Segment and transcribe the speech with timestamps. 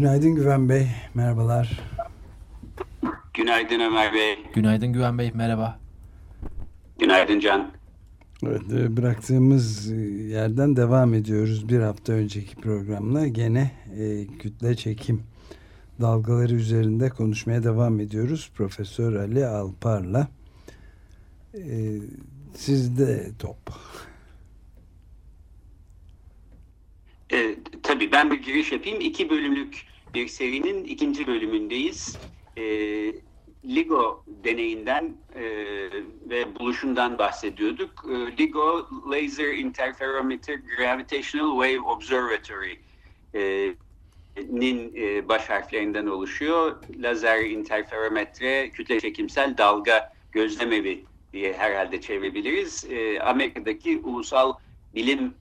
[0.00, 1.80] Günaydın Güven Bey, merhabalar.
[3.34, 4.38] Günaydın Ömer Bey.
[4.54, 5.78] Günaydın Güven Bey, merhaba.
[6.98, 7.70] Günaydın Can.
[8.46, 9.90] Evet, e, bıraktığımız
[10.30, 11.68] yerden devam ediyoruz.
[11.68, 15.22] Bir hafta önceki programla gene e, kütle çekim
[16.00, 18.50] dalgaları üzerinde konuşmaya devam ediyoruz.
[18.54, 20.28] Profesör Ali Alpar'la.
[21.54, 21.98] E,
[22.54, 23.58] sizde top.
[27.32, 29.00] E, tabii ben bir giriş yapayım.
[29.00, 32.18] İki bölümlük bir serinin ikinci bölümündeyiz.
[32.56, 32.62] E,
[33.64, 35.42] LIGO deneyinden e,
[36.30, 38.06] ve buluşundan bahsediyorduk.
[38.10, 42.78] E, LIGO Laser Interferometer Gravitational Wave Observatory
[43.34, 43.74] e,
[44.36, 46.76] e, baş harflerinden oluşuyor.
[46.98, 52.84] Lazer interferometre kütle çekimsel dalga gözlemevi diye herhalde çevirebiliriz.
[52.90, 54.52] E, Amerika'daki Ulusal
[54.94, 55.34] Bilim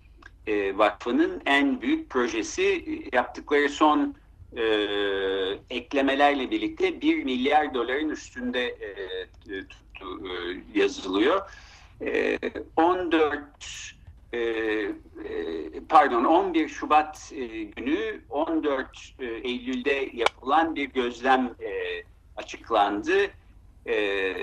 [0.48, 4.16] e, Vakfı'nın en büyük projesi yaptıkları son
[4.58, 4.64] e,
[5.70, 11.42] eklemelerle birlikte 1 milyar doların üstünde e, tuttu, e, yazılıyor.
[12.02, 12.40] E,
[12.76, 13.40] 14
[14.34, 14.40] e,
[15.90, 22.04] pardon 11 Şubat e, günü 14 e, Eylül'de yapılan bir gözlem e,
[22.38, 23.14] açıklandı.
[23.88, 24.36] E,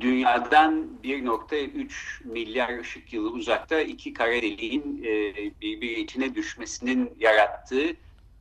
[0.00, 1.88] dünyadan 1.3
[2.24, 7.96] milyar ışık yılı uzakta iki kara deliğin e, birbiri düşmesinin yarattığı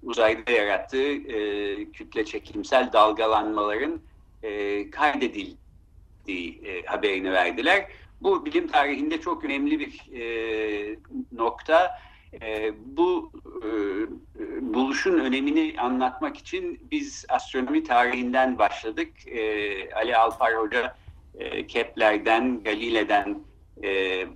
[0.08, 4.00] uzayda yarattığı e, kütle çekimsel dalgalanmaların
[4.44, 7.88] e, kaydedildiği e, haberini verdiler.
[8.22, 10.96] Bu bilim tarihinde çok önemli bir e,
[11.32, 12.00] nokta.
[12.42, 13.32] E, bu
[13.64, 13.70] e,
[14.74, 19.28] buluşun önemini anlatmak için biz astronomi tarihinden başladık.
[19.28, 20.96] E, Ali Alpar Hoca
[21.40, 23.40] e, Kepler'den, Galile'den
[23.84, 23.88] e,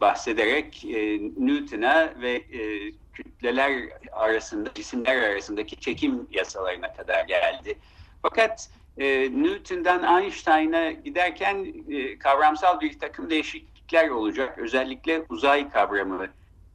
[0.01, 7.77] bahsederek e, Newton'a ve e, kütleler arasında, cisimler arasındaki çekim yasalarına kadar geldi.
[8.21, 14.57] Fakat e, Newton'dan Einstein'a giderken e, kavramsal bir takım değişiklikler olacak.
[14.57, 16.27] Özellikle uzay kavramı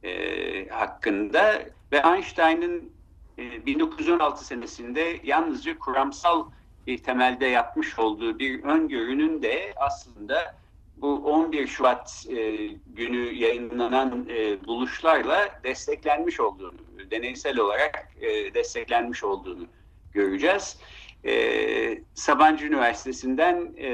[0.03, 1.59] e, hakkında
[1.91, 2.91] ve Einstein'ın
[3.37, 6.49] e, 1916 senesinde yalnızca kuramsal
[6.87, 10.55] bir temelde yapmış olduğu bir öngörünün de aslında
[11.01, 16.79] bu 11 Şubat e, günü yayınlanan e, buluşlarla desteklenmiş olduğunu,
[17.11, 19.67] deneysel olarak e, desteklenmiş olduğunu
[20.13, 20.77] göreceğiz.
[21.25, 23.87] E, Sabancı Üniversitesi'nden e,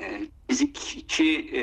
[0.00, 1.62] e, fizikçi e,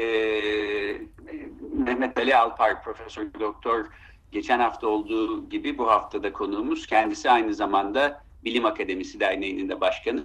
[1.74, 3.86] Mehmet Ali Alpar, Profesör Doktor
[4.32, 6.88] geçen hafta olduğu gibi bu haftada konuğumuz.
[6.88, 10.24] Kendisi aynı zamanda Bilim Akademisi Derneği'nin de başkanı.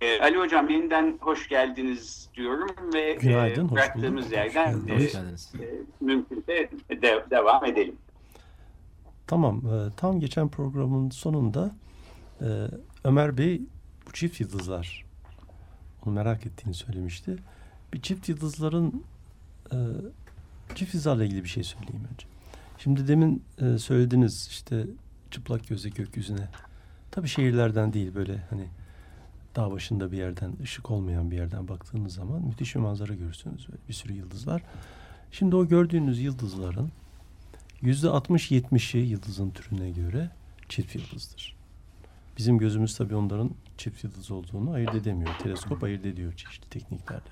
[0.00, 5.06] E, Ali Hocam yeniden hoş geldiniz diyorum ve Günaydın, e, bıraktığımız hoş yerden hoş e,
[5.06, 5.52] geldiniz.
[5.60, 5.64] e,
[6.00, 7.96] mümkünse de, devam edelim.
[9.26, 11.74] Tamam, e, tam geçen programın sonunda
[12.40, 12.46] e,
[13.04, 13.62] Ömer Bey
[14.08, 15.04] bu çift yıldızlar
[16.06, 17.36] onu merak ettiğini söylemişti.
[17.92, 19.04] Bir çift yıldızların
[19.72, 19.76] e,
[20.74, 22.26] çift yıldızlarla ilgili bir şey söyleyeyim önce.
[22.78, 24.86] Şimdi demin e, söylediniz işte
[25.30, 26.48] çıplak gözle gökyüzüne.
[27.10, 28.68] Tabii şehirlerden değil böyle hani
[29.56, 33.66] dağ başında bir yerden ışık olmayan bir yerden baktığınız zaman müthiş bir manzara görürsünüz.
[33.88, 34.62] Bir sürü yıldızlar.
[35.32, 36.90] Şimdi o gördüğünüz yıldızların
[37.82, 40.30] yüzde 60-70'i yıldızın türüne göre
[40.68, 41.56] çift yıldızdır.
[42.38, 45.30] Bizim gözümüz tabii onların çift yıldız olduğunu ayırt edemiyor.
[45.42, 47.22] Teleskop ayırt ediyor çeşitli tekniklerle.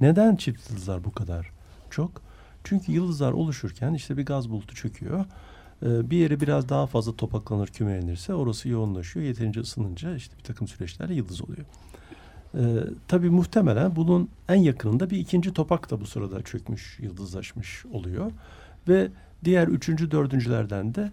[0.00, 1.50] Neden çift yıldızlar bu kadar
[1.90, 2.22] çok?
[2.64, 5.24] Çünkü yıldızlar oluşurken işte bir gaz bulutu çöküyor.
[5.82, 9.26] Ee, bir yere biraz daha fazla topaklanır, kümelenirse orası yoğunlaşıyor.
[9.26, 11.66] Yeterince ısınınca işte bir takım süreçlerle yıldız oluyor.
[12.54, 12.60] Ee,
[13.08, 18.32] tabii muhtemelen bunun en yakınında bir ikinci topak da bu sırada çökmüş, yıldızlaşmış oluyor.
[18.88, 19.08] Ve
[19.44, 21.10] diğer üçüncü, dördüncülerden de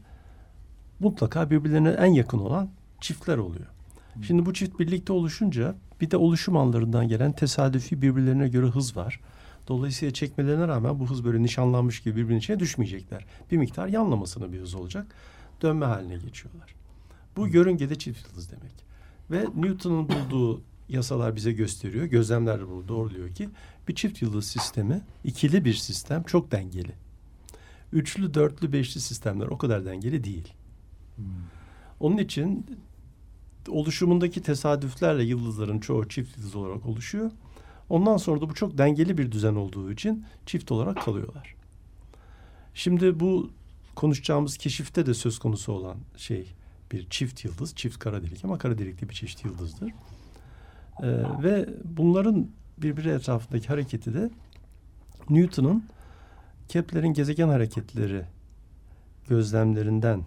[1.00, 2.70] mutlaka birbirlerine en yakın olan
[3.02, 3.66] çiftler oluyor.
[4.22, 9.20] Şimdi bu çift birlikte oluşunca bir de oluşum anlarından gelen tesadüfi birbirlerine göre hız var.
[9.68, 13.26] Dolayısıyla çekmelerine rağmen bu hız böyle nişanlanmış gibi birbirinin içine düşmeyecekler.
[13.52, 15.16] Bir miktar yanlamasına bir hız olacak.
[15.62, 16.76] Dönme haline geçiyorlar.
[17.36, 18.74] Bu yörüngede çift yıldız demek.
[19.32, 22.06] Ve Newton'un bulduğu yasalar bize gösteriyor.
[22.06, 23.50] Gözlemler bunu doğruluyor ki
[23.88, 26.92] bir çift yıldız sistemi ikili bir sistem çok dengeli.
[27.94, 30.54] üçlü, dörtlü, beşli sistemler o kadar dengeli değil.
[32.00, 32.66] Onun için
[33.68, 37.32] oluşumundaki tesadüflerle yıldızların çoğu çift yıldız olarak oluşuyor.
[37.94, 41.56] Ondan sonra da bu çok dengeli bir düzen olduğu için çift olarak kalıyorlar.
[42.74, 43.52] Şimdi bu
[43.96, 46.54] konuşacağımız keşifte de söz konusu olan şey
[46.92, 49.90] bir çift yıldız, çift kara delik ama kara delikli bir çeşit yıldızdır.
[49.90, 51.08] Ee,
[51.44, 52.48] ve bunların
[52.78, 54.30] birbiri etrafındaki hareketi de
[55.30, 55.86] Newton'un
[56.68, 58.26] Kepler'in gezegen hareketleri
[59.28, 60.24] gözlemlerinden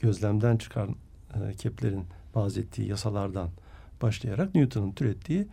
[0.00, 0.96] gözlemden çıkan
[1.34, 2.04] e, Kepler'in
[2.34, 3.50] bazı ettiği yasalardan
[4.02, 5.48] başlayarak Newton'un türettiği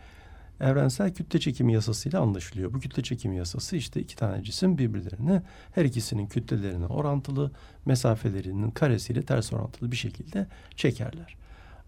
[0.62, 2.74] evrensel kütle çekimi yasasıyla anlaşılıyor.
[2.74, 5.42] Bu kütle çekimi yasası işte iki tane cisim birbirlerine
[5.72, 7.52] her ikisinin kütlelerine orantılı
[7.86, 11.36] mesafelerinin karesiyle ters orantılı bir şekilde çekerler.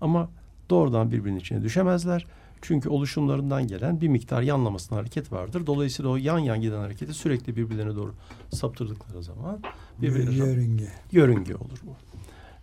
[0.01, 0.29] Ama
[0.69, 2.25] doğrudan birbirinin içine düşemezler.
[2.61, 5.67] Çünkü oluşumlarından gelen bir miktar yanlamasına hareket vardır.
[5.67, 8.13] Dolayısıyla o yan yan giden hareketi sürekli birbirlerine doğru
[8.49, 9.59] saptırdıkları zaman
[10.01, 10.87] birbirine Yörünge.
[11.11, 11.95] yörünge olur bu.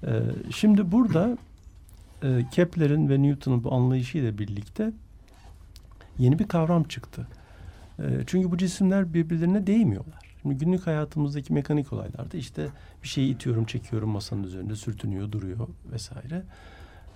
[0.06, 1.38] Ee, şimdi burada
[2.22, 4.92] e, Kepler'in ve Newton'un bu anlayışıyla birlikte
[6.20, 7.26] yeni bir kavram çıktı.
[7.99, 10.37] E, çünkü bu cisimler birbirlerine değmiyorlar.
[10.43, 12.69] Şimdi günlük hayatımızdaki mekanik olaylarda işte
[13.02, 16.43] bir şeyi itiyorum, çekiyorum masanın üzerinde sürtünüyor, duruyor vesaire.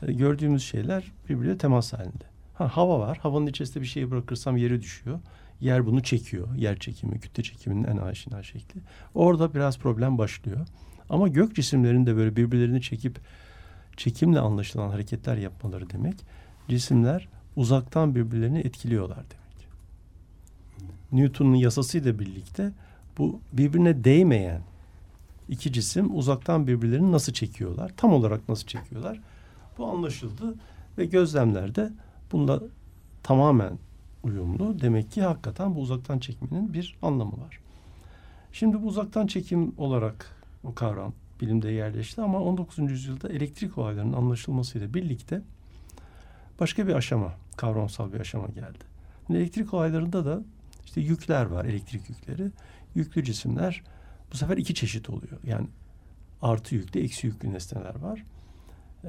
[0.03, 2.25] E, gördüğümüz şeyler birbiriyle temas halinde.
[2.55, 3.19] Ha, hava var.
[3.19, 5.21] Havanın içerisinde bir şeyi bırakırsam yere düşüyor.
[5.61, 6.55] Yer bunu çekiyor.
[6.55, 8.81] Yer çekimi, kütle çekiminin en aşina şekli.
[9.15, 10.67] Orada biraz problem başlıyor.
[11.11, 13.19] Ama gök cisimlerinin de böyle birbirlerini çekip
[13.97, 16.15] çekimle anlaşılan hareketler yapmaları demek.
[16.69, 19.69] Cisimler uzaktan birbirlerini etkiliyorlar demek.
[21.13, 22.73] Newton'un yasasıyla birlikte
[23.19, 24.63] bu birbirine değmeyen
[25.49, 27.93] iki cisim uzaktan birbirlerini nasıl çekiyorlar?
[27.97, 29.21] Tam olarak nasıl çekiyorlar?
[29.79, 30.55] Bu anlaşıldı
[30.99, 31.93] ve gözlemlerde
[32.33, 32.63] bununla
[33.23, 33.79] tamamen
[34.25, 34.81] uyumlu.
[34.81, 37.59] Demek ki hakikaten bu uzaktan çekmenin bir anlamı var.
[38.53, 42.79] Şimdi bu uzaktan çekim olarak bu kavram bilimde yerleşti ama 19.
[42.79, 45.43] yüzyılda elektrik olaylarının anlaşılmasıyla birlikte
[46.61, 47.35] başka bir aşama,
[47.65, 48.85] kavramsal bir aşama geldi.
[49.31, 50.43] Elektrik olaylarında da
[50.85, 52.51] işte yükler var, elektrik yükleri.
[52.95, 53.83] Yüklü cisimler
[54.33, 55.39] bu sefer iki çeşit oluyor.
[55.45, 55.67] Yani
[56.43, 58.25] artı yüklü, eksi yüklü nesneler var.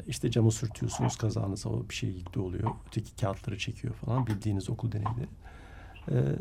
[0.08, 2.72] İşte camı sürtüyorsunuz kazanıza o bir şey yüklü oluyor.
[2.88, 5.28] Öteki kağıtları çekiyor falan bildiğiniz okul deneyleri.
[6.12, 6.36] Ee,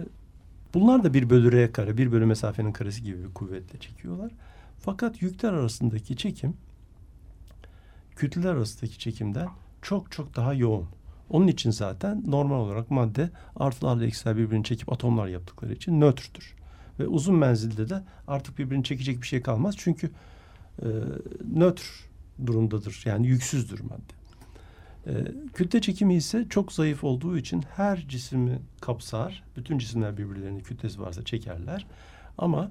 [0.75, 4.33] bunlar da bir bölü kare, bir bölü mesafenin karesi gibi bir kuvvetle çekiyorlar.
[4.79, 6.57] Fakat yükler arasındaki çekim
[8.17, 9.49] kütleler arasındaki çekimden
[9.83, 10.89] çok çok daha yoğun.
[11.31, 16.55] Onun için zaten normal olarak madde artılarla eksiler birbirini çekip atomlar yaptıkları için nötrdür.
[17.01, 19.75] Ve uzun menzilde de artık birbirini çekecek bir şey kalmaz.
[19.79, 20.11] Çünkü
[20.83, 20.87] e,
[21.55, 22.09] nötr
[22.47, 23.03] durumdadır.
[23.05, 24.15] Yani yüksüzdür madde.
[25.07, 25.13] E,
[25.55, 29.43] kütle çekimi ise çok zayıf olduğu için her cisimi kapsar.
[29.57, 31.87] Bütün cisimler birbirlerini kütlesi varsa çekerler.
[32.39, 32.71] Ama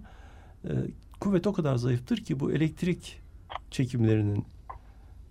[0.65, 0.69] e,
[1.19, 3.21] kuvvet o kadar zayıftır ki bu elektrik
[3.71, 4.45] çekimlerinin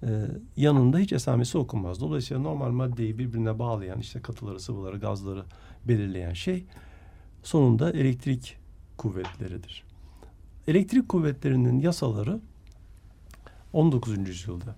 [0.03, 0.27] e,
[0.57, 2.01] yanında hiç esamesi okunmaz.
[2.01, 5.45] Dolayısıyla normal maddeyi birbirine bağlayan işte katıları, sıvıları, gazları
[5.85, 6.65] belirleyen şey
[7.43, 8.57] sonunda elektrik
[8.97, 9.85] kuvvetleridir.
[10.69, 12.41] Elektrik kuvvetlerinin yasaları
[13.73, 14.29] 19.
[14.29, 14.77] yüzyılda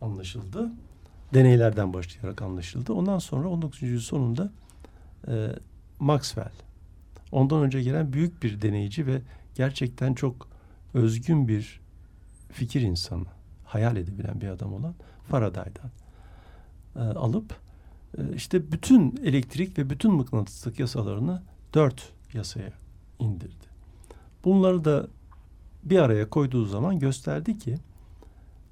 [0.00, 0.70] anlaşıldı.
[1.34, 2.92] Deneylerden başlayarak anlaşıldı.
[2.92, 3.82] Ondan sonra 19.
[3.82, 4.52] yüzyıl sonunda
[5.28, 5.48] e,
[6.00, 6.52] Maxwell,
[7.32, 9.22] ondan önce gelen büyük bir deneyici ve
[9.54, 10.48] gerçekten çok
[10.94, 11.80] özgün bir
[12.52, 13.26] fikir insanı,
[13.74, 14.94] hayal edebilen bir adam olan
[15.28, 15.90] Faraday'dan
[16.96, 17.56] e, alıp
[18.18, 21.42] e, işte bütün elektrik ve bütün mıknatıslık yasalarını
[21.74, 22.72] dört yasaya
[23.18, 23.66] indirdi.
[24.44, 25.06] Bunları da
[25.82, 27.76] bir araya koyduğu zaman gösterdi ki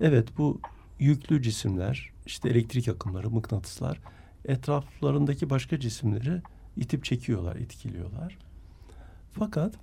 [0.01, 0.61] evet bu
[0.99, 4.01] yüklü cisimler işte elektrik akımları, mıknatıslar
[4.45, 6.43] etraflarındaki başka cisimleri
[6.77, 8.39] itip çekiyorlar, etkiliyorlar.
[9.33, 9.75] Fakat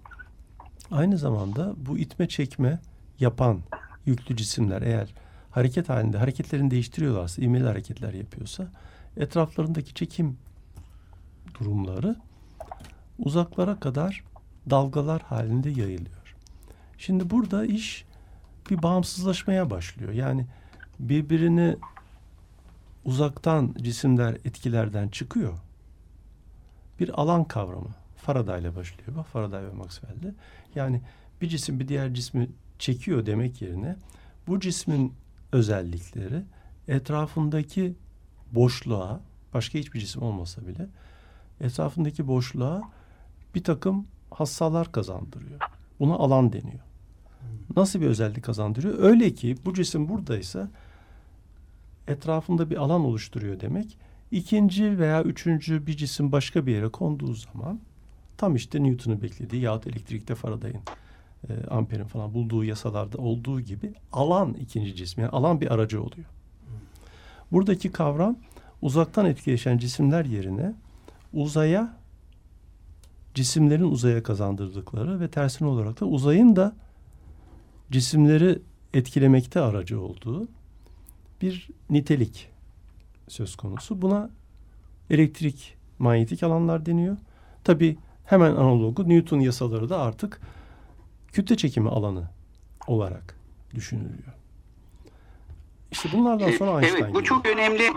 [0.92, 2.80] aynı zamanda bu itme çekme
[3.20, 3.62] yapan
[4.06, 5.14] yüklü cisimler eğer
[5.52, 8.68] hareket halinde hareketlerini değiştiriyorlarsa, ivmeli hareketler yapıyorsa
[9.18, 10.38] etraflarındaki çekim
[11.60, 12.16] durumları
[13.20, 14.24] uzaklara kadar
[14.70, 16.36] dalgalar halinde yayılıyor.
[16.98, 18.06] Şimdi burada iş
[18.70, 20.12] bir bağımsızlaşmaya başlıyor.
[20.12, 20.46] Yani
[21.00, 21.78] birbirini
[23.06, 25.54] uzaktan cisimler etkilerden çıkıyor.
[27.00, 27.90] Bir alan kavramı.
[28.18, 29.18] Faraday ile başlıyor.
[29.18, 30.34] Bak Faraday ve Maxwell'de.
[30.76, 31.02] Yani
[31.42, 33.96] bir cisim bir diğer cismi çekiyor demek yerine
[34.48, 35.14] bu cismin
[35.52, 36.44] özellikleri
[36.88, 37.94] etrafındaki
[38.52, 39.22] boşluğa
[39.54, 40.88] başka hiçbir cisim olmasa bile
[41.62, 42.92] etrafındaki boşluğa
[43.56, 45.60] bir takım hassalar kazandırıyor.
[46.00, 46.80] Buna alan deniyor.
[47.76, 49.00] Nasıl bir özellik kazandırıyor?
[49.00, 50.70] Öyle ki bu cisim buradaysa
[52.08, 53.98] etrafında bir alan oluşturuyor demek.
[54.32, 57.80] İkinci veya üçüncü bir cisim başka bir yere konduğu zaman
[58.38, 60.82] tam işte Newton'un beklediği yahut elektrikte Faraday'ın
[61.50, 65.24] e, Amper'in falan bulduğu yasalarda olduğu gibi alan ikinci cisim.
[65.24, 66.28] Yani alan bir aracı oluyor.
[67.52, 68.38] Buradaki kavram
[68.82, 70.74] uzaktan etkileşen cisimler yerine
[71.34, 71.98] uzaya
[73.34, 76.76] cisimlerin uzaya kazandırdıkları ve tersine olarak da uzayın da
[77.92, 78.60] cisimleri
[78.94, 80.48] etkilemekte aracı olduğu
[81.42, 82.50] bir nitelik
[83.28, 84.02] söz konusu.
[84.02, 84.30] Buna
[85.10, 87.18] elektrik manyetik alanlar deniyor.
[87.64, 90.42] Tabi hemen analogu Newton yasaları da artık
[91.32, 92.30] kütle çekimi alanı
[92.88, 93.36] olarak
[93.76, 94.34] düşünülüyor.
[95.92, 97.94] İşte bunlardan sonra Einstein Evet bu çok önemli.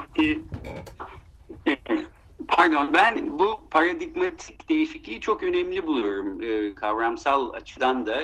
[2.49, 8.23] Pardon ben bu paradigmatik değişikliği çok önemli buluyorum e, kavramsal açıdan da.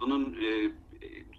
[0.00, 0.70] Bunun e,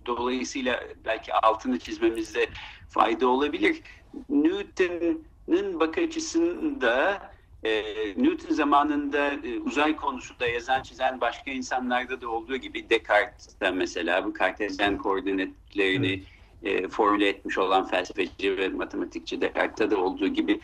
[0.06, 2.48] dolayısıyla belki altını çizmemizde
[2.90, 3.82] fayda olabilir.
[4.30, 7.22] Newton'un bakış açısında
[7.66, 7.84] e,
[8.18, 14.34] Newton zamanında e, uzay konusunda yazan çizen başka insanlarda da olduğu gibi Descartes'te mesela bu
[14.34, 16.24] kartezyen koordinatlerini
[16.64, 20.60] e, formüle etmiş olan felsefeci ve matematikçi Descartes'te de olduğu gibi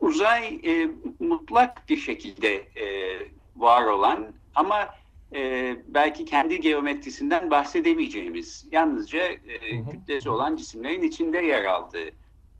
[0.00, 3.18] uzay e, mutlak bir şekilde e,
[3.56, 4.88] var olan ama
[5.34, 12.10] e, belki kendi geometrisinden bahsedemeyeceğimiz yalnızca e, kütlesi olan cisimlerin içinde yer aldığı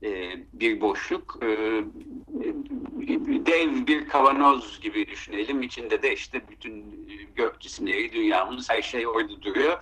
[0.03, 1.39] e, bir boşluk.
[1.43, 1.47] E,
[3.45, 5.61] dev bir kavanoz gibi düşünelim.
[5.61, 9.77] İçinde de işte bütün gök cisimleri, dünyamız, her şey orada duruyor.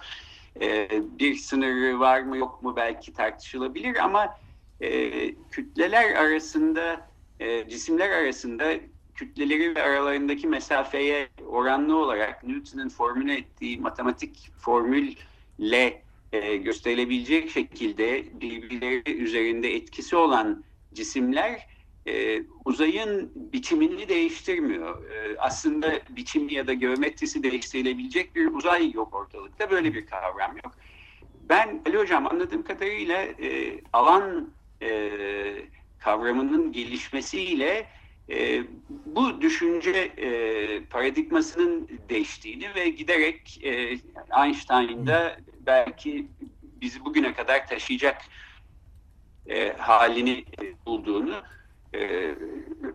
[0.61, 0.89] E,
[1.19, 4.37] bir sınırı var mı yok mu belki tartışılabilir ama
[4.81, 5.11] e,
[5.51, 8.73] kütleler arasında, e, cisimler arasında
[9.15, 16.01] kütleleri ve aralarındaki mesafeye oranlı olarak Newton'un formüle ettiği matematik formülle
[16.31, 20.63] e, gösterilebilecek şekilde birbirleri üzerinde etkisi olan
[20.93, 21.74] cisimler
[22.07, 25.11] e, uzayın biçimini değiştirmiyor.
[25.11, 29.71] E, aslında biçimi ya da geometrisi değiştirilebilecek bir uzay yok ortalıkta.
[29.71, 30.73] Böyle bir kavram yok.
[31.49, 34.49] Ben Ali Hocam anladığım kadarıyla e, alan
[34.81, 35.11] e,
[35.99, 37.87] kavramının gelişmesiyle
[38.29, 43.97] e, bu düşünce e, paradigmasının değiştiğini ve giderek e,
[44.43, 46.27] Einstein'da belki
[46.81, 48.21] bizi bugüne kadar taşıyacak
[49.47, 50.45] e, halini
[50.85, 51.41] bulduğunu
[51.95, 52.35] e,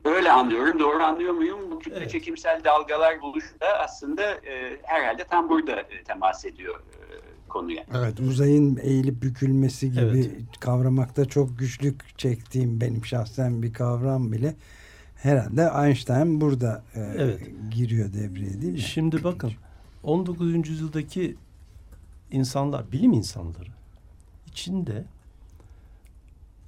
[0.04, 0.78] öyle anlıyorum.
[0.78, 1.70] Doğru anlıyor muyum?
[1.70, 2.10] Bu kütle evet.
[2.10, 7.84] çekimsel dalgalar buluşu da aslında e, herhalde tam burada e, temas ediyor e, konuya.
[7.96, 10.60] Evet uzayın eğilip bükülmesi gibi evet.
[10.60, 14.54] kavramakta çok güçlük çektiğim benim şahsen bir kavram bile
[15.16, 17.40] herhalde Einstein burada e, evet.
[17.70, 18.80] giriyor devreye değil mi?
[18.80, 19.52] Şimdi bakın
[20.02, 20.68] 19.
[20.68, 21.36] yüzyıldaki
[22.30, 23.70] insanlar, bilim insanları
[24.46, 25.04] içinde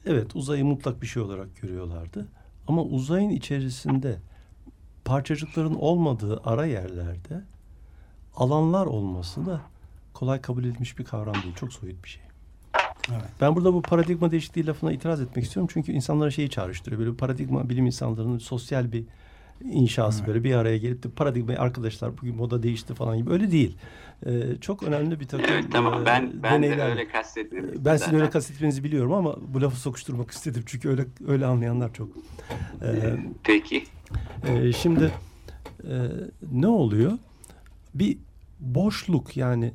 [0.06, 2.28] evet uzayı mutlak bir şey olarak görüyorlardı.
[2.68, 4.18] Ama uzayın içerisinde
[5.04, 7.44] parçacıkların olmadığı ara yerlerde
[8.37, 9.61] alanlar olması da
[10.14, 11.54] kolay kabul edilmiş bir kavram değil.
[11.54, 12.23] Çok soyut bir şey.
[13.11, 13.28] Evet.
[13.40, 15.71] Ben burada bu paradigma değişikliği lafına itiraz etmek istiyorum.
[15.73, 17.00] Çünkü insanlara şeyi çağrıştırıyor.
[17.00, 19.04] Böyle paradigma bilim insanlarının sosyal bir
[19.64, 20.28] inşası evet.
[20.28, 23.76] böyle bir araya gelip de paradigmayı arkadaşlar bugün moda değişti falan gibi öyle değil.
[24.26, 26.02] Ee, çok önemli bir takım evet, tamam.
[26.07, 26.78] ben, ben deneyler.
[26.78, 27.85] de öyle kastetmedim.
[27.85, 30.62] Ben sizin öyle kastetmenizi biliyorum ama bu lafı sokuşturmak istedim.
[30.66, 32.09] Çünkü öyle öyle anlayanlar çok.
[32.83, 33.85] Ee, Peki.
[34.49, 35.11] E, şimdi
[35.85, 35.95] e,
[36.52, 37.12] ne oluyor?
[37.95, 38.19] Bir
[38.61, 39.73] boşluk yani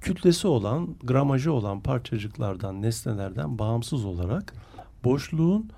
[0.00, 4.54] kütlesi olan, gramajı olan parçacıklardan, nesnelerden bağımsız olarak
[5.04, 5.70] boşluğun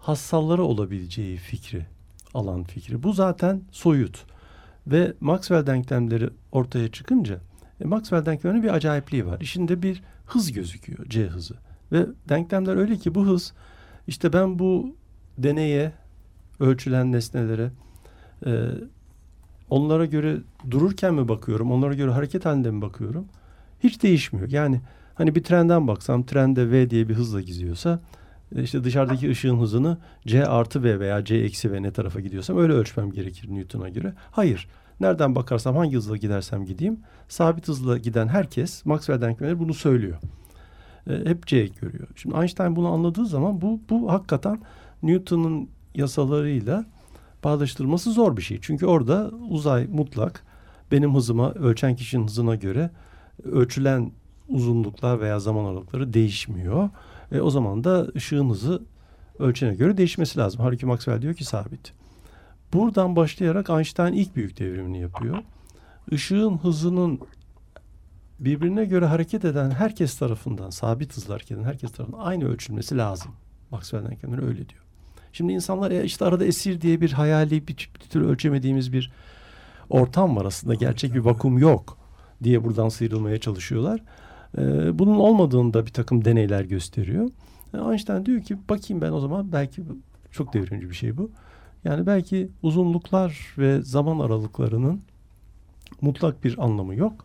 [0.00, 1.86] hassalları olabileceği fikri,
[2.34, 3.02] alan fikri.
[3.02, 4.24] Bu zaten soyut.
[4.86, 7.40] Ve Maxwell denklemleri ortaya çıkınca
[7.80, 9.40] e, Maxwell denklemlerinin bir acayipliği var.
[9.40, 11.54] İçinde bir hız gözüküyor, C hızı.
[11.92, 13.52] Ve denklemler öyle ki bu hız
[14.06, 14.96] işte ben bu
[15.38, 15.92] deneye,
[16.60, 17.70] ölçülen nesnelere
[18.46, 18.70] e,
[19.70, 20.36] onlara göre
[20.70, 23.26] dururken mi bakıyorum, onlara göre hareket halinde mi bakıyorum?
[23.80, 24.50] hiç değişmiyor.
[24.50, 24.80] Yani
[25.14, 28.00] hani bir trenden baksam trende V diye bir hızla gidiyorsa
[28.54, 32.72] işte dışarıdaki ışığın hızını C artı V veya C eksi V ne tarafa gidiyorsam öyle
[32.72, 34.14] ölçmem gerekir Newton'a göre.
[34.30, 34.68] Hayır.
[35.00, 40.18] Nereden bakarsam hangi hızla gidersem gideyim sabit hızla giden herkes Maxwell denklemleri bunu söylüyor.
[41.10, 42.08] E, hep C görüyor.
[42.16, 44.60] Şimdi Einstein bunu anladığı zaman bu, bu hakikaten
[45.02, 46.84] Newton'un yasalarıyla
[47.44, 48.58] bağdaştırılması zor bir şey.
[48.62, 50.42] Çünkü orada uzay mutlak
[50.92, 52.90] benim hızıma ölçen kişinin hızına göre
[53.44, 54.12] ölçülen
[54.48, 56.90] uzunluklar veya zaman aralıkları değişmiyor.
[57.32, 58.82] E, o zaman da ışığın hızı
[59.38, 60.60] ölçene göre değişmesi lazım.
[60.60, 61.92] Halbuki Maxwell diyor ki sabit.
[62.72, 65.38] Buradan başlayarak Einstein ilk büyük devrimini yapıyor.
[66.10, 67.20] Işığın hızının
[68.38, 73.32] birbirine göre hareket eden herkes tarafından, sabit hızla hareket eden herkes tarafından aynı ölçülmesi lazım.
[73.70, 74.82] Maxwell denklemleri öyle diyor.
[75.32, 79.12] Şimdi insanlar e, işte arada esir diye bir hayali bir, bir tür ölçemediğimiz bir
[79.90, 80.74] ortam var aslında.
[80.74, 81.98] Gerçek bir vakum yok.
[82.42, 84.00] diye buradan sıyrılmaya çalışıyorlar.
[84.58, 87.30] E, bunun olmadığını da bir takım deneyler gösteriyor.
[87.74, 89.82] E, Einstein diyor ki bakayım ben o zaman belki
[90.30, 91.30] çok devrimci bir şey bu.
[91.84, 95.00] Yani belki uzunluklar ve zaman aralıklarının
[96.00, 97.24] mutlak bir anlamı yok.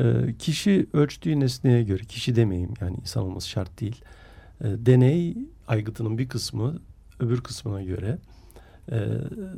[0.00, 4.00] E, kişi ölçtüğü nesneye göre, kişi demeyeyim yani insan olması şart değil.
[4.60, 5.36] E, deney
[5.68, 6.78] aygıtının bir kısmı
[7.20, 8.18] öbür kısmına göre
[8.92, 8.98] e,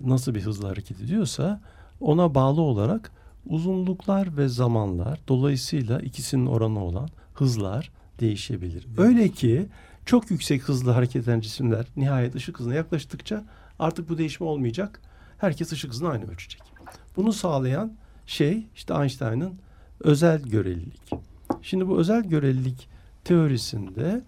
[0.04, 1.60] nasıl bir hızla hareket ediyorsa
[2.00, 3.10] ona bağlı olarak
[3.46, 8.86] uzunluklar ve zamanlar dolayısıyla ikisinin oranı olan hızlar değişebilir.
[8.98, 9.66] Öyle ki
[10.06, 13.44] çok yüksek hızla hareket eden cisimler nihayet ışık hızına yaklaştıkça
[13.78, 15.00] artık bu değişme olmayacak.
[15.38, 16.62] Herkes ışık hızını aynı ölçecek.
[17.16, 17.92] Bunu sağlayan
[18.26, 19.54] şey işte Einstein'ın
[20.00, 21.12] özel görelilik.
[21.62, 22.88] Şimdi bu özel görelilik
[23.24, 24.22] teorisinde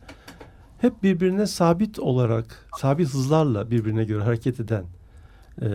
[0.81, 4.85] hep birbirine sabit olarak, sabit hızlarla birbirine göre hareket eden
[5.63, 5.67] e,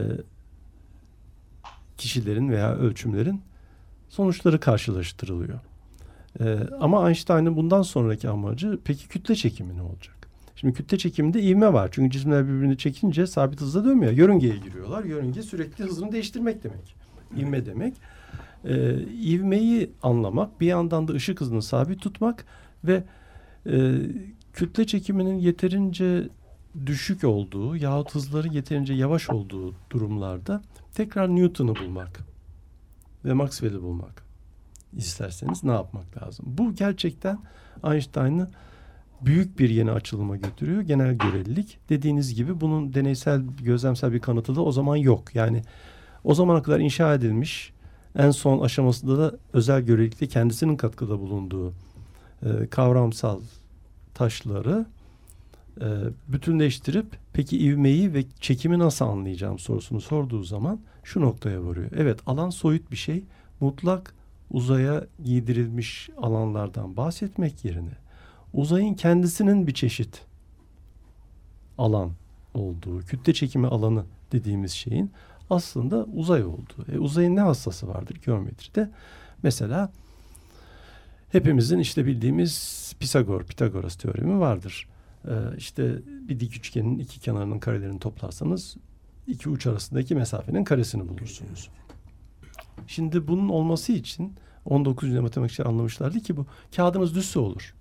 [2.04, 3.42] kişilerin veya ölçümlerin
[4.10, 5.60] sonuçları karşılaştırılıyor.
[6.40, 10.16] E, ama Einstein'ın bundan sonraki amacı peki kütle çekimi ne olacak?
[10.56, 11.90] Şimdi kütle çekiminde ivme var.
[11.92, 14.12] Çünkü cisimler birbirini çekince sabit hızla dönmüyor.
[14.12, 15.04] Yörüngeye giriyorlar.
[15.04, 16.96] Yörünge sürekli hızını değiştirmek demek.
[17.38, 17.94] İvme demek.
[18.66, 22.46] E, ivmeyi anlamak, bir yandan da ışık hızını sabit tutmak
[22.84, 23.04] ve
[23.66, 23.94] e,
[24.54, 26.30] kütle çekiminin yeterince
[26.86, 30.62] düşük olduğu yahut hızları yeterince yavaş olduğu durumlarda
[30.94, 32.20] tekrar Newton'u bulmak
[33.26, 34.24] ve Maxwell'i bulmak
[34.94, 36.46] isterseniz ne yapmak lazım?
[36.48, 37.40] Bu gerçekten
[37.84, 38.50] Einstein'ı
[39.22, 40.82] büyük bir yeni açılıma götürüyor.
[40.82, 41.78] Genel görelilik.
[41.90, 45.36] Dediğiniz gibi bunun deneysel, gözlemsel bir kanıtı da o zaman yok.
[45.36, 45.62] Yani
[46.24, 47.74] o zamana kadar inşa edilmiş
[48.16, 51.74] en son aşamasında da özel görelilikte kendisinin katkıda bulunduğu
[52.46, 53.42] e, kavramsal
[54.14, 54.86] taşları
[55.82, 55.88] e,
[56.28, 61.92] bütünleştirip peki ivmeyi ve çekimi nasıl anlayacağım sorusunu sorduğu zaman şu noktaya varıyor.
[61.96, 63.24] Evet alan soyut bir şey.
[63.60, 64.14] Mutlak
[64.52, 68.04] uzaya giydirilmiş alanlardan bahsetmek yerine
[68.54, 70.26] uzayın kendisinin bir çeşit
[71.78, 72.12] alan
[72.54, 75.12] olduğu, kütle çekimi alanı dediğimiz şeyin
[75.50, 76.92] aslında uzay olduğu.
[76.92, 78.90] E, uzayın ne hassası vardır geometride?
[79.44, 79.92] Mesela
[81.32, 84.88] hepimizin işte bildiğimiz Pisagor, Pitagoras teoremi vardır.
[85.28, 88.78] Ee, işte bir dik üçgenin iki kenarının karelerini toplarsanız
[89.28, 91.70] iki uç arasındaki mesafenin karesini bulursunuz.
[92.88, 94.34] Şimdi bunun olması için
[94.66, 95.04] 19.
[95.04, 97.76] yüzyılda matematikçiler anlamışlardı ki bu kağıdınız düzse olur.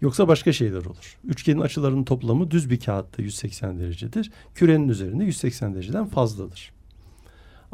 [0.00, 1.18] Yoksa başka şeyler olur.
[1.24, 4.32] Üçgenin açılarının toplamı düz bir kağıtta 180 derecedir.
[4.54, 6.72] Kürenin üzerinde 180 dereceden fazladır.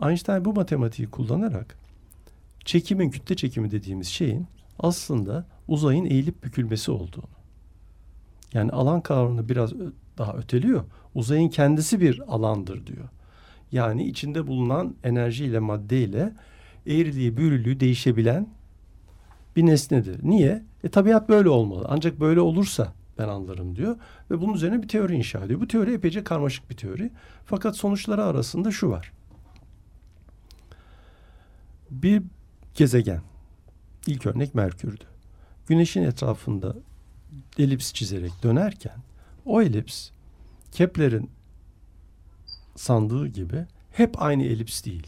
[0.03, 1.77] Einstein bu matematiği kullanarak
[2.65, 4.47] çekimin kütle çekimi dediğimiz şeyin
[4.79, 7.40] aslında uzayın eğilip bükülmesi olduğunu.
[8.55, 9.73] Yani alan kavramını biraz
[10.19, 10.85] daha öteliyor.
[11.15, 13.09] Uzayın kendisi bir alandır diyor.
[13.73, 16.33] Yani içinde bulunan enerjiyle maddeyle
[16.87, 18.49] eğriliği büyürlüğü değişebilen
[19.57, 20.21] bir nesnedir.
[20.23, 20.63] Niye?
[20.85, 21.87] E tabiat böyle olmalı.
[21.89, 23.97] Ancak böyle olursa ben anlarım diyor.
[24.31, 25.61] Ve bunun üzerine bir teori inşa ediyor.
[25.61, 27.11] Bu teori epeyce karmaşık bir teori.
[27.45, 29.13] Fakat sonuçları arasında şu var.
[31.91, 32.23] Bir
[32.75, 33.21] gezegen
[34.07, 35.05] İlk örnek Merkür'dü.
[35.67, 36.77] Güneşin etrafında
[37.63, 38.97] elips çizerek dönerken
[39.47, 40.11] o elips
[40.73, 41.31] Kepler'in
[42.77, 45.07] sandığı gibi hep aynı elips değil.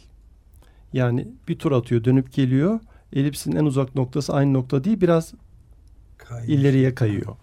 [0.92, 2.80] Yani bir tur atıyor dönüp geliyor.
[3.12, 5.34] Elipsin en uzak noktası aynı nokta değil biraz
[6.18, 6.48] Kaymış.
[6.48, 7.36] ileriye kayıyor.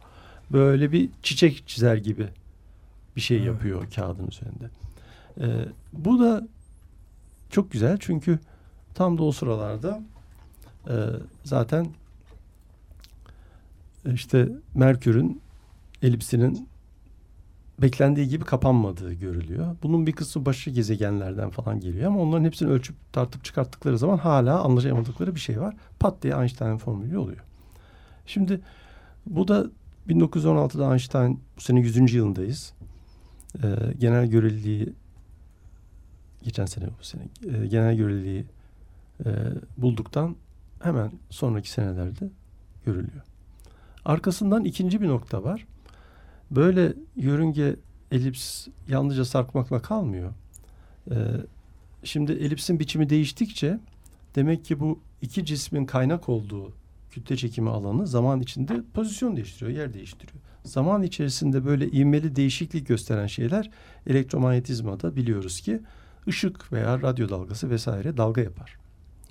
[0.52, 2.28] Böyle bir çiçek çizer gibi
[3.16, 3.48] bir şey evet.
[3.48, 4.70] yapıyor kağıdın üzerinde.
[5.42, 6.48] Ee, bu da
[7.50, 8.40] çok güzel çünkü
[8.94, 10.02] tam da o sıralarda
[10.88, 10.96] e,
[11.44, 11.88] zaten
[14.14, 15.42] işte Merkür'ün
[16.02, 16.68] elipsinin
[17.82, 19.76] beklendiği gibi kapanmadığı görülüyor.
[19.84, 24.64] Bunun bir kısmı başka gezegenlerden falan geliyor ama onların hepsini ölçüp tartıp çıkarttıkları zaman hala
[24.64, 25.76] anlaşamadıkları bir şey var.
[26.00, 27.44] Pat diye Einstein formülü oluyor.
[28.26, 28.62] Şimdi
[29.26, 29.66] bu da
[30.08, 32.14] 1916'da Einstein bu sene 100.
[32.14, 32.74] yılındayız.
[33.64, 34.94] Ee, genel göreliliği
[36.44, 38.46] geçen sene bu sene e, genel göreliliği
[39.26, 39.30] e,
[39.78, 40.36] bulduktan
[40.84, 42.30] hemen sonraki senelerde
[42.86, 43.24] görülüyor.
[44.06, 45.66] Arkasından ikinci bir nokta var.
[46.52, 47.76] Böyle yörünge
[48.12, 50.34] elips yalnızca sarkmakla kalmıyor.
[51.12, 51.16] Ee,
[52.04, 53.80] şimdi elipsin biçimi değiştikçe
[54.36, 56.74] demek ki bu iki cismin kaynak olduğu
[57.12, 60.42] kütle çekimi alanı zaman içinde pozisyon değiştiriyor, yer değiştiriyor.
[60.64, 63.72] Zaman içerisinde böyle ivmeli değişiklik gösteren şeyler
[64.08, 65.80] elektromanyetizmada biliyoruz ki
[66.28, 68.80] ışık veya radyo dalgası vesaire dalga yapar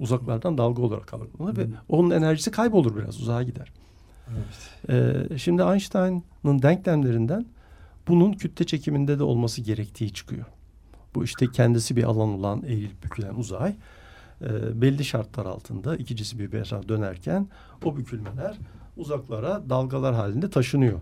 [0.00, 3.72] uzaklardan dalga olarak algılanır ve onun enerjisi kaybolur biraz uzağa gider.
[4.32, 5.28] Evet.
[5.30, 7.46] Ee, şimdi Einstein'ın denklemlerinden
[8.08, 10.46] bunun kütle çekiminde de olması gerektiği çıkıyor.
[11.14, 13.76] Bu işte kendisi bir alan olan eğilip bükülen uzay
[14.40, 17.48] e, belli şartlar altında iki cisim bir etraf dönerken
[17.84, 18.56] o bükülmeler
[18.96, 20.98] uzaklara dalgalar halinde taşınıyor.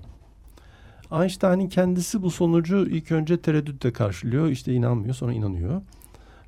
[1.13, 4.47] Einstein'in kendisi bu sonucu ilk önce tereddütle karşılıyor.
[4.49, 5.83] İşte inanmıyor sonra inanıyor.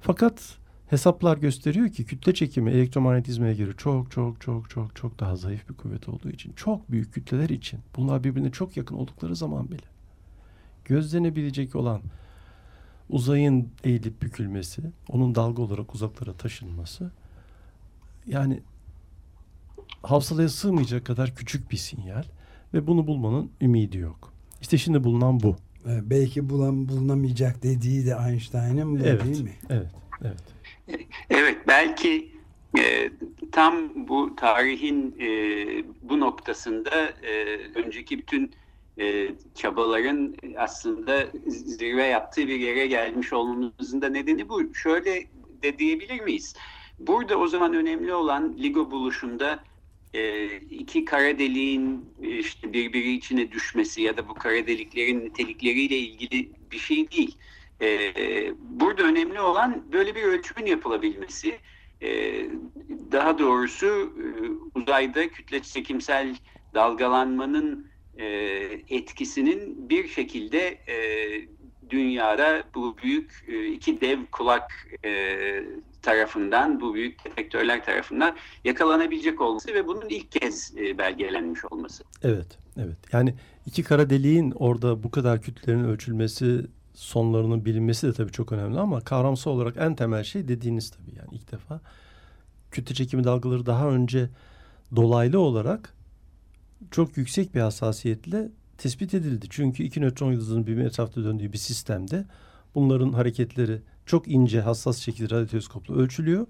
[0.01, 0.57] Fakat
[0.91, 5.75] hesaplar gösteriyor ki kütle çekimi elektromanyetizmaya göre çok çok çok çok çok daha zayıf bir
[5.75, 9.87] kuvvet olduğu için çok büyük kütleler için bunlar birbirine çok yakın oldukları zaman bile
[10.85, 12.01] gözlenebilecek olan
[13.11, 17.11] uzayın eğilip bükülmesi, onun dalga olarak uzaklara taşınması
[18.27, 18.61] yani
[20.03, 22.25] hafsalaya sığmayacak kadar küçük bir sinyal
[22.75, 24.33] ve bunu bulmanın ümidi yok.
[24.61, 25.57] İşte şimdi bulunan bu.
[25.87, 29.53] Belki bulan, bulunamayacak dediği de Einstein'ın bu evet, değil mi?
[29.71, 29.91] Evet,
[30.23, 30.43] evet.
[31.31, 32.33] Evet, belki
[32.79, 33.11] e,
[33.53, 35.29] tam bu tarihin e,
[36.03, 38.55] bu noktasında e, önceki bütün
[38.99, 44.75] e, çabaların aslında zirve yaptığı bir yere gelmiş olmamızın da nedeni bu.
[44.75, 45.27] Şöyle
[45.63, 46.55] de diyebilir miyiz?
[46.99, 49.65] Burada o zaman önemli olan LIGO buluşunda
[50.15, 56.51] e, iki kara deliğin işte birbiri içine düşmesi ya da bu kara deliklerin nitelikleriyle ilgili
[56.73, 57.37] bir şey değil.
[57.83, 58.13] E,
[58.61, 61.59] burada önemli olan böyle bir ölçümün yapılabilmesi.
[62.03, 62.11] E,
[63.13, 64.25] daha doğrusu e,
[64.75, 66.37] uzayda kütle çekimsel
[66.75, 67.87] dalgalanmanın
[68.19, 68.27] e,
[68.89, 70.97] etkisinin bir şekilde e,
[71.91, 74.73] dünyada bu büyük e, iki dev kulak
[75.05, 75.65] e,
[76.03, 82.05] tarafından, bu büyük detektörler tarafından yakalanabilecek olması ve bunun ilk kez e, belgelenmiş olması.
[82.23, 82.97] Evet, evet.
[83.13, 83.35] Yani
[83.67, 86.67] iki kara deliğin orada bu kadar kütlelerin ölçülmesi,
[86.99, 91.29] sonlarının bilinmesi de tabii çok önemli ama kavramsal olarak en temel şey dediğiniz tabii yani
[91.33, 91.81] ilk defa
[92.71, 94.31] kütle çekimi dalgaları daha önce
[94.97, 95.95] dolaylı olarak
[96.91, 99.47] çok yüksek bir hassasiyetle tespit edildi.
[99.51, 102.25] Çünkü iki nötron yıldızının birbirine etrafta döndüğü bir sistemde
[102.75, 106.47] bunların hareketleri çok ince, hassas şekilde radyo teleskopla ölçülüyor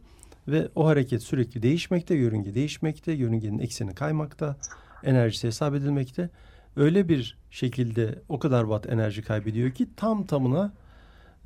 [0.48, 4.56] ve o hareket sürekli değişmekte, yörünge değişmekte, yörüngenin ekseni kaymakta,
[5.02, 6.30] enerjisi hesap edilmekte.
[6.78, 10.72] Öyle bir şekilde o kadar watt enerji kaybediyor ki tam tamına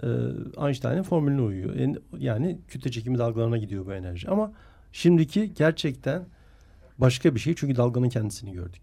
[0.03, 0.07] e,
[0.67, 1.97] Einstein'ın formülüne uyuyor.
[2.19, 4.29] Yani kütle çekimi dalgalarına gidiyor bu enerji.
[4.29, 4.53] Ama
[4.93, 6.27] şimdiki gerçekten
[6.99, 8.83] başka bir şey çünkü dalganın kendisini gördük.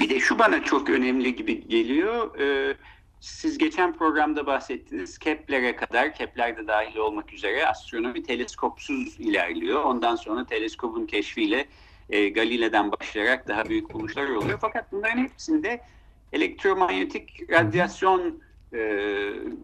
[0.00, 2.40] Bir de şu bana çok önemli gibi geliyor.
[2.40, 2.76] Ee,
[3.20, 5.18] siz geçen programda bahsettiniz.
[5.18, 9.84] Kepler'e kadar, Kepler de dahil olmak üzere astronomi teleskopsuz ilerliyor.
[9.84, 11.66] Ondan sonra teleskopun keşfiyle
[12.10, 14.58] e, Galile'den başlayarak daha büyük buluşlar oluyor.
[14.60, 15.80] Fakat bunların hepsinde
[16.32, 18.80] elektromanyetik radyasyon e,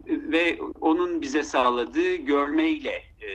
[0.07, 3.27] ve onun bize sağladığı görmeyle e,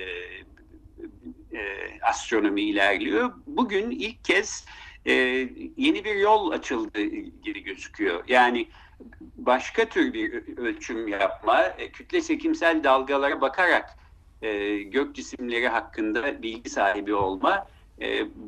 [1.59, 3.33] e, astronomi ilerliyor.
[3.47, 4.67] Bugün ilk kez
[5.07, 5.13] e,
[5.77, 7.03] yeni bir yol açıldı
[7.43, 8.25] gibi gözüküyor.
[8.29, 8.69] Yani
[9.37, 13.91] başka tür bir ölçüm yapma, e, kütle çekimsel dalgalara bakarak
[14.43, 17.67] e, gök cisimleri hakkında bilgi sahibi olma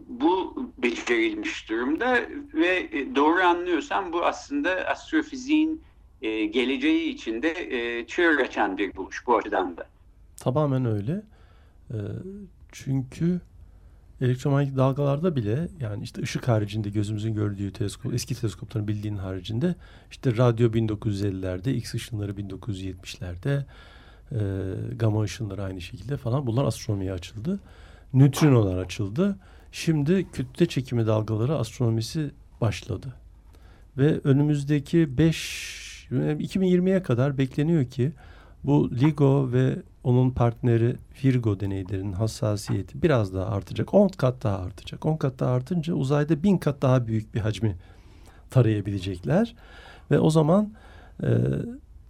[0.09, 2.21] bu becerilmiş durumda
[2.55, 5.83] ve e, doğru anlıyorsam bu aslında astrofiziğin
[6.23, 9.87] e, geleceği içinde e, çığır açan bir buluş bu açıdan da.
[10.37, 11.23] Tamamen öyle.
[11.91, 11.99] E,
[12.73, 13.41] çünkü
[14.21, 19.75] elektromanyetik dalgalarda bile yani işte ışık haricinde gözümüzün gördüğü teleskop, eski teleskopların bildiğin haricinde
[20.11, 23.65] işte radyo 1950'lerde, X ışınları 1970'lerde,
[24.33, 24.39] e,
[24.97, 27.61] gama ışınları aynı şekilde falan bunlar astronomiye açıldı.
[28.15, 29.39] Nötrinolar açıldı.
[29.73, 33.15] Şimdi kütle çekimi dalgaları astronomisi başladı.
[33.99, 38.13] Ve önümüzdeki 5 2020'ye kadar bekleniyor ki
[38.65, 43.95] bu LIGO ve onun partneri Virgo deneylerinin hassasiyeti biraz daha artacak.
[43.95, 45.07] 10 kat daha artacak.
[45.07, 47.77] 10 kat daha artınca uzayda 1000 kat daha büyük bir hacmi
[48.51, 49.55] tarayabilecekler.
[50.11, 50.73] Ve o zaman
[51.23, 51.29] e,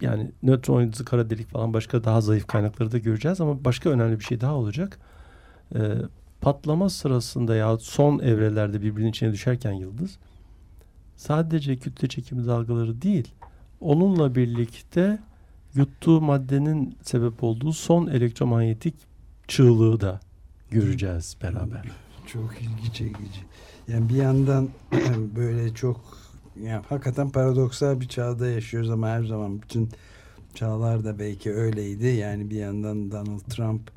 [0.01, 4.19] yani nötron yıldızı, kara delik falan başka daha zayıf kaynakları da göreceğiz ama başka önemli
[4.19, 4.99] bir şey daha olacak.
[5.75, 5.79] E,
[6.41, 10.17] patlama sırasında ya son evrelerde birbirinin içine düşerken yıldız
[11.15, 13.33] sadece kütle çekimi dalgaları değil
[13.81, 15.19] onunla birlikte
[15.75, 18.95] yuttuğu maddenin sebep olduğu son elektromanyetik
[19.47, 20.19] çığlığı da
[20.71, 21.91] göreceğiz beraber.
[22.27, 23.41] Çok ilgi çekici.
[23.87, 24.69] Yani bir yandan
[25.35, 26.01] böyle çok
[26.63, 29.89] yani hakikaten paradoksal bir çağda yaşıyoruz ama her zaman bütün
[30.55, 32.05] çağlarda belki öyleydi.
[32.05, 33.91] Yani bir yandan Donald Trump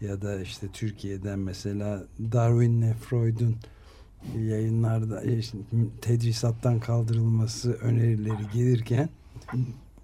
[0.00, 3.56] ya da işte Türkiye'den mesela Darwin'le Freud'un
[4.38, 5.22] yayınlarda
[6.00, 9.08] tedrisattan kaldırılması önerileri gelirken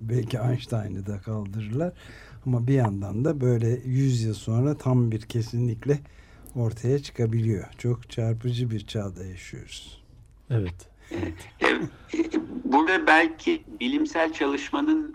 [0.00, 1.92] belki Einstein'ı da kaldırırlar.
[2.46, 5.98] Ama bir yandan da böyle 100 yıl sonra tam bir kesinlikle
[6.54, 7.64] ortaya çıkabiliyor.
[7.78, 10.04] Çok çarpıcı bir çağda yaşıyoruz.
[10.50, 10.88] Evet.
[12.64, 15.14] Burada belki bilimsel çalışmanın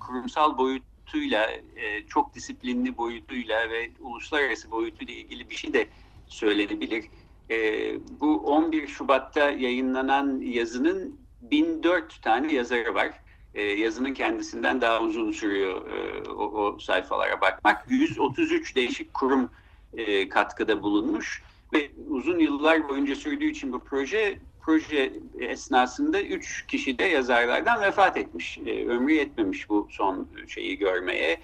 [0.00, 5.86] kurumsal boyut boyutuyla, e, çok disiplinli boyutuyla ve uluslararası boyutuyla ilgili bir şey de
[6.26, 7.04] söylenebilir.
[7.50, 13.10] E, bu 11 Şubat'ta yayınlanan yazının 1004 tane yazarı var.
[13.54, 17.84] E, yazının kendisinden daha uzun sürüyor e, o, o sayfalara bakmak.
[17.88, 19.50] 133 değişik kurum
[19.94, 26.98] e, katkıda bulunmuş ve uzun yıllar boyunca sürdüğü için bu proje proje esnasında üç kişi
[26.98, 28.58] de yazarlardan vefat etmiş.
[28.66, 31.40] E, ömrü yetmemiş bu son şeyi görmeye,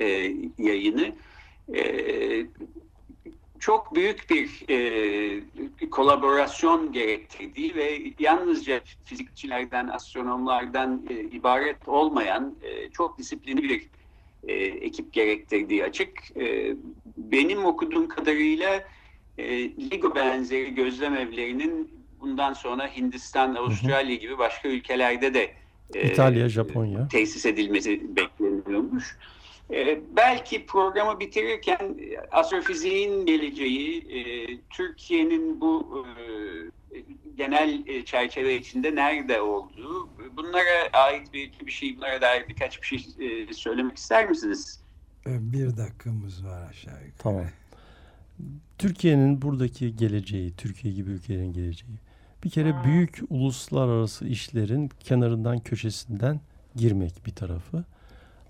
[0.00, 0.06] e,
[0.58, 1.12] yayını.
[1.74, 2.46] E,
[3.60, 13.18] çok büyük bir e, kolaborasyon gerektirdiği ve yalnızca fizikçilerden, astronomlardan e, ibaret olmayan e, çok
[13.18, 13.88] disiplinli bir
[14.48, 16.36] e, ekip gerektirdiği açık.
[16.36, 16.76] E,
[17.16, 18.84] benim okuduğum kadarıyla
[19.38, 25.50] e, LIGO benzeri gözlem evlerinin bundan sonra Hindistan, Avustralya gibi başka ülkelerde de
[25.94, 29.16] e, İtalya, Japonya tesis edilmesi bekleniyormuş.
[29.70, 31.96] E, belki programı bitirirken
[32.30, 34.22] astrofiziğin geleceği, e,
[34.70, 36.06] Türkiye'nin bu
[36.92, 36.98] e,
[37.36, 42.86] genel e, çerçeve içinde nerede olduğu, bunlara ait bir, bir şey, bunlara dair birkaç bir
[42.86, 44.80] şey e, söylemek ister misiniz?
[45.26, 47.12] E, bir dakikamız var aşağı yukarı.
[47.18, 47.44] Tamam.
[48.78, 51.98] Türkiye'nin buradaki geleceği, Türkiye gibi ülkelerin geleceği.
[52.44, 56.40] Bir kere büyük uluslararası işlerin kenarından, köşesinden
[56.76, 57.84] girmek bir tarafı.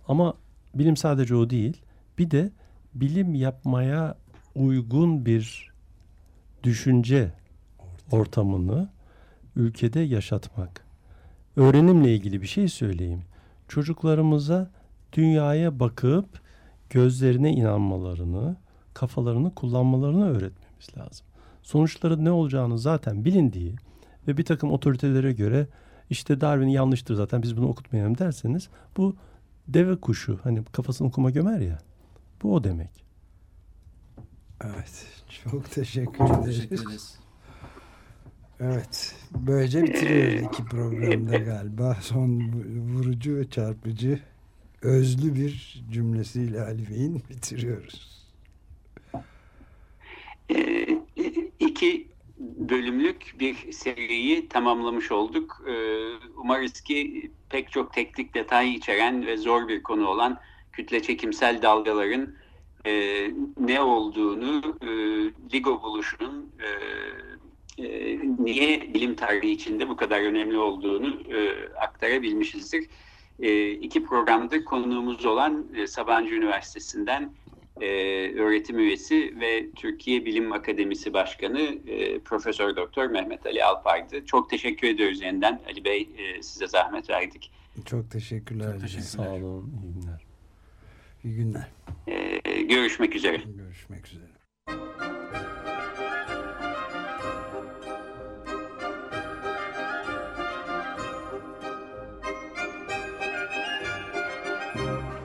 [0.08, 0.34] Ama
[0.74, 1.82] bilim sadece o değil.
[2.18, 2.50] Bir de
[2.94, 4.16] bilim yapmaya
[4.54, 5.72] uygun bir
[6.62, 7.32] düşünce
[8.10, 8.88] ortamını
[9.56, 10.84] ülkede yaşatmak.
[11.56, 13.22] Öğrenimle ilgili bir şey söyleyeyim.
[13.68, 14.70] Çocuklarımıza
[15.12, 16.40] dünyaya bakıp
[16.90, 18.56] gözlerine inanmalarını,
[18.94, 21.26] kafalarını kullanmalarını öğretmemiz lazım.
[21.62, 23.76] Sonuçları ne olacağını zaten bilindiği
[24.28, 25.66] ve bir takım otoritelere göre
[26.10, 29.16] işte Darwin yanlıştır zaten biz bunu okutmayalım derseniz bu
[29.68, 31.78] deve kuşu hani kafasını kuma gömer ya
[32.42, 33.04] bu o demek.
[34.64, 35.06] Evet
[35.44, 36.44] çok teşekkür ederiz.
[36.44, 37.18] Teşekkür ederiz.
[38.60, 42.52] Evet böylece bitiriyoruz iki programda galiba son
[42.94, 44.20] vurucu ve çarpıcı
[44.82, 48.26] özlü bir cümlesiyle Ali Bey'in bitiriyoruz.
[51.82, 55.62] İki bölümlük bir seriyi tamamlamış olduk.
[55.68, 55.72] Ee,
[56.36, 60.38] umarız ki pek çok teknik detay içeren ve zor bir konu olan
[60.72, 62.34] kütle çekimsel dalgaların
[62.86, 62.92] e,
[63.60, 64.88] ne olduğunu, e,
[65.52, 66.52] LIGO buluşunun
[67.78, 71.18] e, niye bilim tarihi içinde bu kadar önemli olduğunu
[71.80, 72.86] aktarabilmişizdir.
[73.40, 77.32] E, iki programda konuğumuz olan Sabancı Üniversitesi'nden
[77.82, 84.24] e, öğretim üyesi ve Türkiye Bilim Akademisi Başkanı e, Profesör Doktor Mehmet Ali Alpay'dı.
[84.24, 87.50] Çok teşekkür ediyoruz yeniden Ali Bey e, size zahmet verdik.
[87.86, 88.72] Çok teşekkürler.
[88.72, 89.26] Çok teşekkürler.
[89.26, 89.72] Sağ olun.
[89.82, 90.24] İyi günler.
[91.24, 91.68] İyi günler.
[92.44, 93.36] E, görüşmek üzere.
[93.36, 94.32] Görüşmek üzere.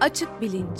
[0.02, 0.80] Açık Bilinç